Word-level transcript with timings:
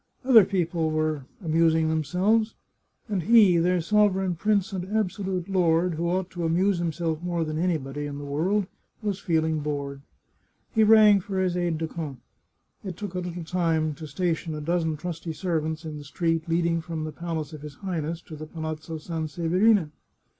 Other 0.25 0.45
people 0.45 0.89
were 0.89 1.25
amus 1.45 1.75
ing 1.75 1.89
themselves, 1.89 2.55
and 3.07 3.21
he, 3.21 3.57
their 3.57 3.81
sovereign 3.81 4.33
prince 4.35 4.73
and 4.73 4.83
abso 4.85 5.23
lute 5.23 5.47
lord, 5.47 5.93
who 5.93 6.09
ought 6.09 6.31
to 6.31 6.43
amuse 6.43 6.79
himself 6.79 7.21
more 7.21 7.43
than 7.43 7.59
anybody 7.59 8.07
in 8.07 8.17
the 8.17 8.25
world, 8.25 8.65
was 9.03 9.19
feeling 9.19 9.59
bored. 9.59 10.01
He 10.73 10.83
rang 10.83 11.19
for 11.19 11.39
his 11.39 11.55
aide 11.55 11.77
de 11.77 11.87
camp. 11.87 12.19
It 12.83 12.97
took 12.97 13.13
a 13.13 13.19
little 13.19 13.43
time 13.43 13.93
to 13.93 14.07
station 14.07 14.55
a 14.55 14.59
dozen 14.61 14.97
trusty 14.97 15.33
servants 15.33 15.85
in 15.85 15.99
the 15.99 16.03
street 16.03 16.49
leading 16.49 16.81
from 16.81 17.03
the 17.03 17.11
palace 17.11 17.53
of 17.53 17.61
his 17.61 17.75
Highness 17.75 18.21
to 18.23 18.35
the 18.35 18.47
Palazzo 18.47 18.97
Sanseverina. 18.97 19.91